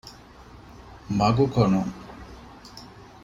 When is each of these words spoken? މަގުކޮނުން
މަގުކޮނުން 1.17 1.87